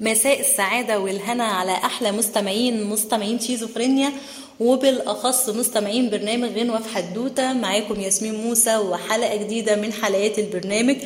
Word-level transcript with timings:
مساء 0.00 0.40
السعادة 0.40 0.98
والهنا 0.98 1.44
على 1.44 1.72
أحلى 1.72 2.12
مستمعين 2.12 2.84
مستمعين 2.84 3.38
شيزوفرينيا 3.38 4.12
وبالأخص 4.60 5.48
مستمعين 5.48 6.10
برنامج 6.10 6.58
غنوة 6.58 6.78
في 6.78 6.88
حدوتة 6.94 7.52
معاكم 7.52 8.00
ياسمين 8.00 8.34
موسى 8.34 8.76
وحلقة 8.76 9.36
جديدة 9.36 9.76
من 9.76 9.92
حلقات 9.92 10.38
البرنامج. 10.38 10.96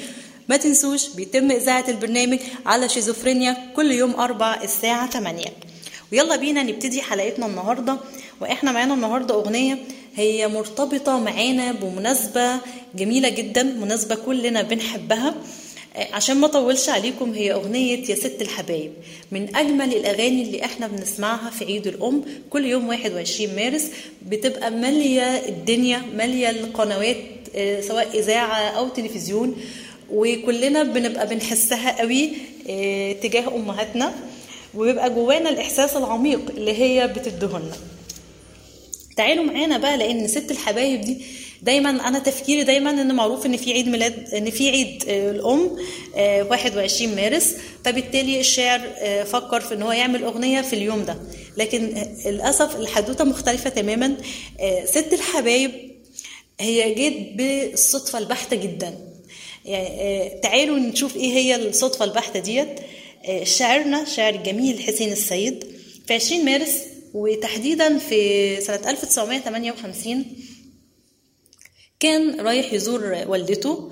ما 0.49 0.57
تنسوش 0.57 1.09
بيتم 1.09 1.51
إذاعة 1.51 1.85
البرنامج 1.89 2.39
على 2.67 2.89
شيزوفرينيا 2.89 3.57
كل 3.77 3.93
يوم 3.93 4.15
أربع 4.15 4.63
الساعة 4.63 5.11
8 5.11 5.45
ويلا 6.13 6.37
بينا 6.37 6.63
نبتدي 6.63 7.03
حلقتنا 7.03 7.47
النهاردة. 7.47 7.97
وإحنا 8.41 8.73
معانا 8.73 8.95
النهاردة 8.95 9.35
أغنية 9.35 9.79
هي 10.17 10.49
مرتبطة 10.49 11.19
معانا 11.19 11.73
بمناسبة 11.73 12.57
جميلة 12.95 13.29
جدا 13.29 13.63
مناسبة 13.63 14.15
كلنا 14.15 14.63
بنحبها. 14.63 15.35
عشان 15.97 16.37
ما 16.37 16.47
اطولش 16.47 16.89
عليكم 16.89 17.33
هي 17.33 17.53
أغنية 17.53 18.11
يا 18.11 18.15
ست 18.15 18.37
الحبايب. 18.43 18.93
من 19.33 19.57
أجمل 19.57 19.95
الأغاني 19.97 20.43
اللي 20.43 20.65
إحنا 20.65 20.87
بنسمعها 20.87 21.51
في 21.51 21.65
عيد 21.65 21.87
الأم 21.87 22.25
كل 22.51 22.67
يوم 22.67 22.89
21 22.89 23.55
مارس 23.57 23.91
بتبقى 24.27 24.71
مالية 24.71 25.23
الدنيا 25.49 26.03
مالية 26.17 26.51
القنوات 26.51 27.17
سواء 27.81 28.19
إذاعة 28.19 28.61
أو 28.69 28.89
تلفزيون 28.89 29.57
وكلنا 30.11 30.83
بنبقى 30.83 31.27
بنحسها 31.27 31.99
قوي 32.01 32.31
تجاه 33.23 33.57
أمهاتنا 33.57 34.15
وبيبقى 34.75 35.11
جوانا 35.11 35.51
الإحساس 35.51 35.97
العميق 35.97 36.41
اللي 36.57 36.73
هي 36.79 37.09
بتدهنا 37.09 37.73
تعالوا 39.17 39.45
معانا 39.45 39.79
بقى 39.79 39.97
لأن 39.97 40.29
ست 40.29 40.51
الحبايب 40.51 41.01
دي 41.01 41.17
دايما 41.63 42.09
أنا 42.09 42.19
تفكيري 42.19 42.65
دايما 42.65 42.91
ان 42.91 43.15
معروف 43.15 43.47
إن 43.47 43.57
في 43.57 43.73
عيد 43.73 43.89
ميلاد 43.89 44.35
إن 44.35 44.51
في 44.51 44.71
عيد 44.71 45.05
الأم 45.09 45.79
21 46.51 47.17
مارس. 47.17 47.55
فبالتالي 47.85 48.41
الشاعر 48.41 48.81
فكر 49.25 49.61
في 49.61 49.75
إن 49.75 49.83
هو 49.83 49.93
يعمل 49.93 50.25
أغنية 50.25 50.61
في 50.61 50.73
اليوم 50.73 51.05
ده. 51.05 51.17
لكن 51.57 52.07
للأسف 52.27 52.77
الحدوتة 52.77 53.25
مختلفة 53.25 53.71
تماما. 53.71 54.17
ست 54.85 55.13
الحبايب 55.13 55.71
هي 56.61 56.95
جت 56.95 57.37
بالصدفة 57.37 58.19
البحتة 58.19 58.57
جدا. 58.57 58.99
يعني 59.65 60.41
تعالوا 60.41 60.79
نشوف 60.79 61.17
إيه 61.17 61.33
هي 61.33 61.57
الصدفة 61.57 62.05
البحتة 62.05 62.41
ديت. 62.41 62.81
شاعرنا 63.43 64.05
شاعر 64.05 64.35
الجميل 64.35 64.83
حسين 64.83 65.13
السيد. 65.13 65.65
في 66.07 66.15
20 66.15 66.45
مارس 66.45 66.71
وتحديدا 67.15 67.99
في 67.99 68.61
سنة 68.61 68.91
1958 68.91 70.25
كان 72.05 72.41
رايح 72.41 72.73
يزور 72.73 73.17
والدته 73.29 73.91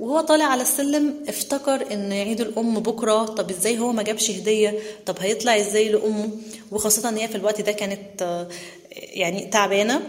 وهو 0.00 0.20
طالع 0.20 0.44
على 0.44 0.62
السلم 0.62 1.14
افتكر 1.28 1.92
إن 1.92 2.12
عيد 2.12 2.40
الأم 2.40 2.74
بكرة 2.80 3.24
طب 3.24 3.50
إزاي 3.50 3.78
هو 3.78 3.92
ما 3.92 4.02
جابش 4.02 4.30
هدية؟ 4.30 4.78
طب 5.06 5.16
هيطلع 5.20 5.56
إزاي 5.56 5.88
لأمه؟ 5.88 6.28
وخاصة 6.72 7.08
إن 7.08 7.16
هي 7.16 7.28
في 7.28 7.34
الوقت 7.36 7.60
ده 7.60 7.72
كانت 7.72 8.46
يعني 8.94 9.46
تعبانة 9.46 10.00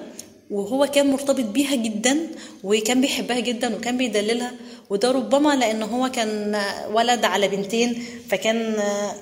وهو 0.51 0.85
كان 0.85 1.11
مرتبط 1.11 1.45
بيها 1.45 1.75
جدا 1.75 2.17
وكان 2.63 3.01
بيحبها 3.01 3.39
جدا 3.39 3.75
وكان 3.75 3.97
بيدللها 3.97 4.51
وده 4.89 5.11
ربما 5.11 5.55
لأن 5.55 5.83
هو 5.83 6.09
كان 6.11 6.61
ولد 6.93 7.25
على 7.25 7.47
بنتين 7.47 8.03
فكان 8.29 8.75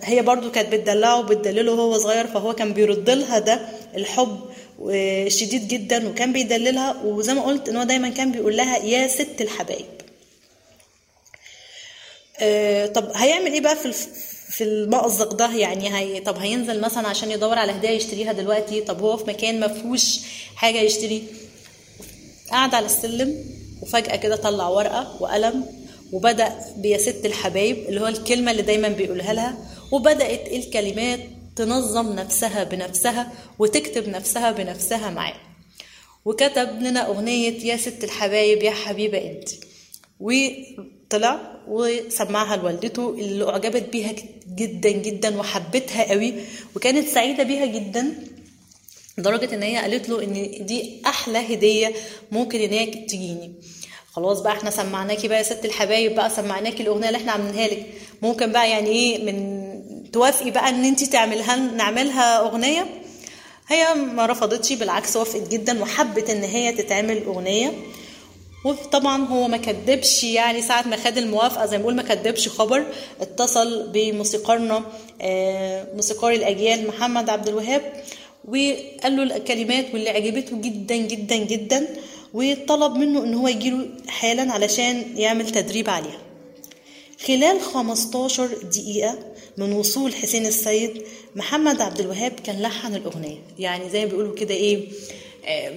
هي 0.04 0.22
برضو 0.22 0.52
كانت 0.52 0.74
بتدلعه 0.74 1.20
وبتدلله 1.20 1.72
وهو 1.72 1.98
صغير 1.98 2.28
فهو 2.28 2.54
كان 2.54 2.74
بيرد 2.74 3.10
لها 3.10 3.40
ده. 3.40 3.70
الحب 3.96 4.40
شديد 5.28 5.68
جدا 5.68 6.10
وكان 6.10 6.34
بيدللها 6.34 7.02
وزي 7.04 7.34
ما 7.34 7.42
قلت 7.42 7.70
إن 7.70 7.76
هو 7.78 7.84
دايما 7.84 8.10
كان 8.10 8.32
بيقول 8.32 8.58
لها 8.58 8.78
يا 8.78 9.08
ست 9.08 9.42
الحبايب. 9.42 9.86
طب 12.94 13.12
هيعمل 13.16 13.54
إيه 13.54 13.62
بقى 13.62 13.76
في 13.76 13.92
في 14.52 14.64
المأزق 14.64 15.34
ده؟ 15.34 15.56
يعني 15.56 15.96
هي 15.98 16.20
طب 16.20 16.38
هينزل 16.38 16.82
مثلا 16.82 17.08
عشان 17.08 17.32
يدور 17.32 17.58
على 17.58 17.72
هدايا 17.72 17.92
يشتريها 17.94 18.32
دلوقتي؟ 18.34 18.82
طب 18.82 19.02
هو 19.02 19.18
في 19.18 19.24
مكان 19.28 19.60
ما 19.60 19.68
فيهوش 19.68 20.20
حاجة 20.56 20.78
يشتري؟ 20.82 21.24
قعد 22.52 22.76
على 22.76 22.86
السلم 22.86 23.46
وفجأة 23.82 24.16
كده 24.16 24.36
طلع 24.36 24.68
ورقة 24.68 25.18
وقلم 25.22 25.66
وبدأ 26.12 26.60
بيا 26.78 26.98
ست 26.98 27.22
الحبايب 27.26 27.78
اللي 27.90 28.02
هو 28.02 28.08
الكلمة 28.08 28.52
اللي 28.52 28.62
دايما 28.62 28.88
بيقولها 28.88 29.34
لها 29.34 29.58
وبدأت 29.92 30.48
الكلمات 30.48 31.20
تنظم 31.56 32.14
نفسها 32.14 32.64
بنفسها 32.64 33.32
وتكتب 33.60 34.10
نفسها 34.10 34.52
بنفسها 34.52 35.10
معاه. 35.10 35.36
وكتب 36.26 36.82
لنا 36.82 37.08
أغنية 37.08 37.66
يا 37.66 37.78
ست 37.78 38.04
الحبايب 38.04 38.64
يا 38.64 38.72
حبيبة 38.72 39.18
أنت. 39.18 39.50
وطلع 40.20 41.58
وسمعها 41.68 42.56
لوالدته 42.56 43.10
اللي 43.10 43.50
أعجبت 43.50 43.84
بيها 43.92 44.14
جدا 44.56 44.90
جدا 44.92 45.40
وحبتها 45.40 46.10
قوي 46.12 46.34
وكانت 46.76 47.08
سعيدة 47.08 47.44
بيها 47.44 47.66
جدا 47.66 48.14
لدرجة 49.18 49.56
إن 49.56 49.64
هي 49.64 49.78
قالت 49.78 50.10
له 50.10 50.24
إن 50.24 50.66
دي 50.66 51.02
أحلى 51.06 51.54
هدية 51.54 51.94
ممكن 52.32 52.60
إن 52.60 52.70
هي 52.70 52.86
تجيني. 52.86 53.52
خلاص 54.12 54.42
بقى 54.42 54.54
إحنا 54.54 54.70
سمعناكي 54.70 55.28
بقى 55.28 55.38
يا 55.38 55.44
ست 55.44 55.66
الحبايب 55.66 56.16
بقى 56.16 56.30
سمعناكي 56.30 56.84
الأغنية 56.84 57.08
اللي 57.08 57.18
إحنا 57.18 57.32
عاملينها 57.32 57.68
لك. 57.68 57.86
ممكن 58.22 58.52
بقى 58.52 58.70
يعني 58.70 58.90
إيه 58.90 59.24
من 59.32 59.71
توافقي 60.14 60.52
بقى 60.52 60.70
إن 60.70 60.86
انت 60.86 61.04
تعملها 61.04 61.56
نعملها 61.56 62.40
أغنية. 62.40 62.86
هي 63.68 63.94
ما 63.94 64.26
رفضتش 64.26 64.74
بالعكس 64.74 65.16
وافقت 65.16 65.48
جدا 65.48 65.82
وحبت 65.82 66.30
إن 66.30 66.44
هي 66.44 66.72
تتعمل 66.72 67.24
أغنية. 67.24 67.74
وطبعا 68.66 69.26
هو 69.26 69.48
ما 69.48 69.58
كدبش 69.58 70.24
يعني 70.24 70.62
ساعة 70.62 70.88
ما 70.88 70.96
خد 70.96 71.18
الموافقة 71.18 71.66
زي 71.66 71.78
ما 71.78 71.82
بقول 71.84 71.96
ما 71.96 72.04
كدبش 72.04 72.50
خبر 72.50 72.86
اتصل 73.22 73.90
بموسيقارنا 73.94 74.84
موسيقار 75.96 76.32
الأجيال 76.34 76.88
محمد 76.88 77.30
عبد 77.30 77.48
الوهاب 77.48 78.04
وقال 78.48 79.16
له 79.18 79.24
الكلمات 79.24 79.86
واللي 79.94 80.10
عجبته 80.10 80.58
جدا 80.62 80.96
جدا 80.96 81.36
جدا 81.36 81.88
وطلب 82.34 82.96
منه 82.96 83.24
إن 83.24 83.34
هو 83.34 83.48
يجيله 83.48 83.88
حالا 84.08 84.52
علشان 84.54 85.04
يعمل 85.18 85.50
تدريب 85.50 85.90
عليها. 85.90 86.20
خلال 87.28 87.62
15 87.62 88.48
دقيقة 88.48 89.18
من 89.62 89.74
وصول 89.74 90.16
حسين 90.16 90.46
السيد 90.46 91.04
محمد 91.36 91.82
عبد 91.82 92.00
الوهاب 92.00 92.32
كان 92.44 92.62
لحن 92.62 92.96
الأغنية. 92.96 93.38
يعني 93.60 93.90
زي 93.90 94.00
ما 94.00 94.12
بيقولوا 94.12 94.36
كده 94.36 94.54
إيه 94.54 94.88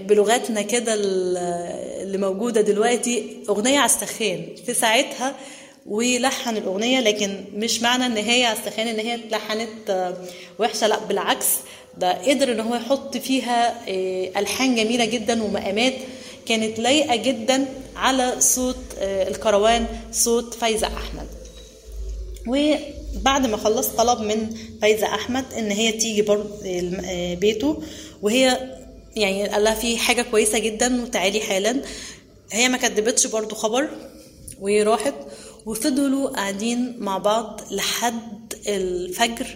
بلغتنا 0.09 0.63
كده 0.63 0.95
اللي 0.95 2.19
موجودة 2.19 2.61
دلوقتي 2.61 3.37
أغنية 3.49 3.79
على 3.79 3.91
السخان 3.91 4.47
في 4.67 4.75
ساعتها 4.75 5.37
ولحن 5.87 6.57
الأغنية 6.57 7.01
لكن 7.01 7.45
مش 7.55 7.83
معنى 7.83 8.07
إن 8.07 8.17
هي 8.17 8.45
على 8.45 8.59
السخان 8.59 8.89
إن 8.89 8.99
هي 8.99 9.15
اتلحنت 9.15 10.15
وحشة. 10.59 10.87
لا 10.87 10.99
بالعكس 11.05 11.47
ده 11.99 12.13
قدر 12.13 12.53
إن 12.53 12.61
هو 12.61 12.75
يحط 12.75 13.17
فيها 13.17 13.75
ألحان 14.41 14.75
جميلة 14.75 15.05
جدا 15.05 15.43
ومقامات 15.43 15.95
كانت 16.47 16.79
لايقة 16.81 17.17
جدا 17.17 17.67
على 17.97 18.35
صوت 18.39 18.77
الكروان 19.01 19.87
صوت 20.13 20.55
فايزة 20.55 20.87
أحمد. 20.87 21.27
وبعد 22.49 23.47
ما 23.47 23.57
خلص 23.57 23.87
طلب 23.89 24.21
من 24.21 24.57
فايزة 24.83 25.07
أحمد 25.07 25.45
إن 25.59 25.71
هي 25.71 25.93
تيجي 25.93 26.23
برضه 26.23 26.49
بيته 27.35 27.83
وهي 28.23 28.75
يعني 29.17 29.49
قال 29.49 29.65
لها 29.65 29.75
في 29.75 29.97
حاجة 29.99 30.23
كويسة 30.23 30.59
جدا 30.59 31.03
وتعالي 31.03 31.41
حالا. 31.41 31.83
هي 32.53 32.69
ما 32.69 32.77
كدبتش 32.79 33.27
برضه 33.27 33.57
خبر 33.57 33.89
وراحت 34.61 35.15
وفضلوا 35.67 36.29
قاعدين 36.31 36.97
مع 36.99 37.19
بعض 37.19 37.61
لحد 37.71 38.55
الفجر 38.69 39.47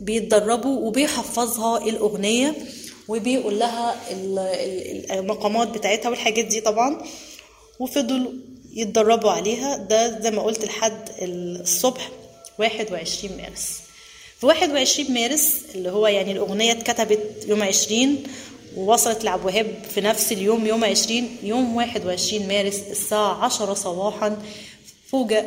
بيتدربوا 0.00 0.80
وبيحفظها 0.88 1.88
الأغنية 1.88 2.54
وبيقول 3.08 3.58
لها 3.58 3.96
المقامات 5.18 5.68
بتاعتها 5.68 6.08
والحاجات 6.08 6.44
دي 6.44 6.60
طبعا. 6.60 7.02
وفضلوا 7.80 8.32
يتدربوا 8.76 9.30
عليها. 9.30 9.76
ده 9.76 10.20
زي 10.20 10.30
ما 10.30 10.42
قلت 10.42 10.64
لحد 10.64 11.08
الصبح 11.22 12.10
21 12.58 13.36
مارس. 13.36 13.80
في 14.40 14.46
21 14.46 15.14
مارس 15.14 15.62
اللي 15.74 15.90
هو 15.90 16.06
يعني 16.06 16.32
الأغنية 16.32 16.72
اتكتبت 16.72 17.44
يوم 17.48 17.62
20 17.62 18.22
ووصلت 18.76 19.24
لعبد 19.24 19.40
الوهاب 19.40 19.74
في 19.94 20.00
نفس 20.00 20.32
اليوم 20.32 20.66
يوم 20.66 20.84
20 20.84 21.36
يوم 21.42 21.76
21 21.76 22.48
مارس 22.48 22.80
الساعة 22.90 23.44
10 23.44 23.74
صباحا. 23.74 24.42
فوجئ 25.08 25.44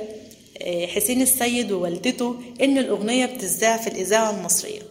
حسين 0.88 1.22
السيد 1.22 1.72
ووالدته 1.72 2.36
إن 2.62 2.78
الأغنية 2.78 3.26
بتذاع 3.26 3.78
في 3.78 3.88
الإذاعة 3.88 4.32
المصرية. 4.32 4.82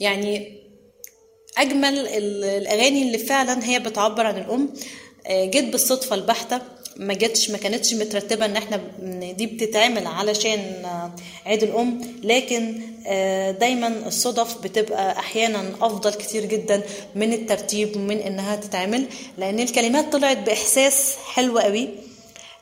يعني 0.00 0.58
أجمل 1.58 1.98
الأغاني 2.44 3.02
اللي 3.02 3.18
فعلا 3.18 3.64
هي 3.64 3.78
بتعبر 3.78 4.26
عن 4.26 4.36
الأم. 4.38 4.74
جت 5.28 5.64
بالصدفة 5.64 6.14
البحتة 6.16 6.60
ما 6.96 7.14
جتش 7.14 7.50
ما 7.50 7.58
كانتش 7.58 7.94
مترتبة 7.94 8.44
إن 8.44 8.56
إحنا 8.56 8.80
دي 9.32 9.46
بتتعمل 9.46 10.06
علشان 10.06 10.86
عيد 11.46 11.62
الأم 11.62 12.00
لكن 12.22 12.80
دايما 13.60 14.02
الصدف 14.06 14.62
بتبقى 14.62 15.18
أحيانا 15.18 15.64
أفضل 15.82 16.10
كتير 16.14 16.44
جدا 16.44 16.82
من 17.14 17.32
الترتيب 17.32 17.96
ومن 17.96 18.18
إنها 18.18 18.56
تتعمل 18.56 19.06
لأن 19.38 19.60
الكلمات 19.60 20.12
طلعت 20.12 20.36
بإحساس 20.38 21.14
حلو 21.34 21.58
قوي 21.58 21.88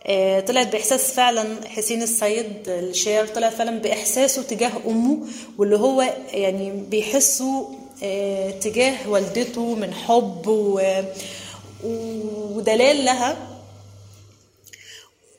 آه، 0.07 0.41
طلعت 0.41 0.73
بإحساس 0.73 1.13
فعلا 1.13 1.47
حسين 1.67 2.03
السيد 2.03 2.53
الشاعر 2.69 3.27
طلع 3.27 3.51
فعلا 3.51 3.79
بإحساسه 3.79 4.43
تجاه 4.43 4.73
أمه 4.87 5.19
واللي 5.59 5.77
هو 5.77 6.15
يعني 6.33 6.73
بيحسه 6.91 7.69
آه، 8.03 8.51
تجاه 8.51 9.09
والدته 9.11 9.75
من 9.75 9.95
حب 9.95 10.47
و- 10.47 11.03
ودلال 11.85 13.05
لها. 13.05 13.61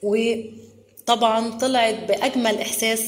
وطبعا 0.03 1.57
طلعت 1.57 1.95
بأجمل 1.95 2.57
إحساس 2.61 3.01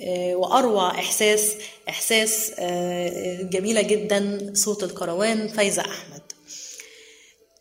آه، 0.00 0.34
وأروع 0.34 0.90
إحساس 0.90 1.52
إحساس 1.88 2.52
آه، 2.58 3.42
جميلة 3.42 3.82
جدا 3.82 4.52
صوت 4.54 4.82
الكروان 4.84 5.48
فايزة 5.48 5.82
أحمد. 5.82 6.22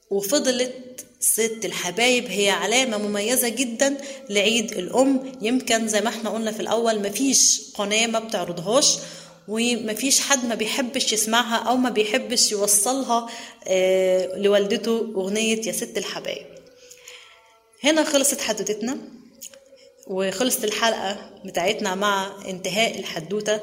وفضلت 0.09 1.05
ست 1.19 1.59
الحبايب 1.65 2.25
هي 2.25 2.49
علامة 2.49 2.97
مميزة 2.97 3.49
جدا 3.49 3.97
لعيد 4.29 4.71
الأم. 4.71 5.31
يمكن 5.41 5.87
زي 5.87 6.01
ما 6.01 6.09
إحنا 6.09 6.29
قلنا 6.29 6.51
في 6.51 6.59
الأول 6.59 6.99
مفيش 7.09 7.61
قناة 7.75 8.07
ما 8.07 8.19
بتعرضهاش. 8.19 8.97
ومفيش 9.51 10.19
حد 10.19 10.45
ما 10.45 10.56
بيحبش 10.56 11.13
يسمعها 11.13 11.56
أو 11.56 11.77
ما 11.77 11.89
بيحبش 11.89 12.51
يوصلها 12.51 13.30
آه، 13.68 14.38
لوالدته 14.38 15.13
أغنية 15.15 15.62
يا 15.68 15.71
ست 15.71 15.98
الحبايب. 15.98 16.45
هنا 17.83 18.03
خلصت 18.03 18.42
حدوتتنا 18.42 18.98
وخلصت 20.07 20.63
الحلقة 20.63 21.30
بتاعتنا 21.45 21.95
مع 21.95 22.31
انتهاء 22.48 23.00
الحدوتة. 23.00 23.59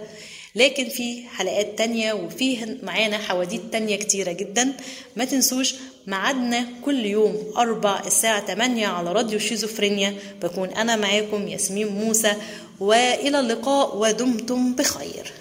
لكن 0.55 0.89
في 0.89 1.29
حلقات 1.29 1.79
تانية 1.79 2.13
وفيه 2.13 2.79
معانا 2.83 3.19
حواديت 3.19 3.63
تانية 3.73 3.97
كتيرة 3.97 4.33
جدا. 4.33 4.73
ما 5.17 5.25
تنسوش 5.25 5.75
ميعادنا 6.07 6.67
كل 6.85 7.07
يوم 7.07 7.53
أربع 7.57 8.03
الساعة 8.07 8.47
8 8.47 8.87
على 8.87 9.13
راديو 9.13 9.39
شيزوفرينيا. 9.39 10.15
بكون 10.43 10.69
أنا 10.69 10.97
معاكم 10.97 11.49
ياسمين 11.49 11.89
موسى 11.89 12.33
وإلى 12.81 13.41
اللقاء 13.41 13.97
ودمتم 13.97 14.75
بخير. 14.75 15.33